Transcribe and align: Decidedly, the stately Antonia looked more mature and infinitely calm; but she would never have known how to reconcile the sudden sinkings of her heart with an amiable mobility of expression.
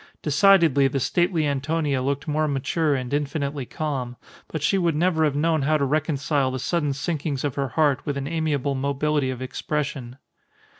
Decidedly, 0.23 0.87
the 0.87 0.99
stately 0.99 1.45
Antonia 1.45 2.01
looked 2.01 2.27
more 2.27 2.47
mature 2.47 2.95
and 2.95 3.13
infinitely 3.13 3.67
calm; 3.67 4.15
but 4.47 4.63
she 4.63 4.75
would 4.79 4.95
never 4.95 5.23
have 5.25 5.35
known 5.35 5.61
how 5.61 5.77
to 5.77 5.85
reconcile 5.85 6.49
the 6.49 6.57
sudden 6.57 6.91
sinkings 6.91 7.43
of 7.43 7.53
her 7.53 7.67
heart 7.67 8.03
with 8.03 8.17
an 8.17 8.25
amiable 8.27 8.73
mobility 8.73 9.29
of 9.29 9.43
expression. 9.43 10.17